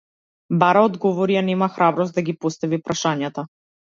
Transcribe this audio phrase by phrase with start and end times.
[0.61, 3.45] Бара одговори, а нема храброст да ги постави прашањата.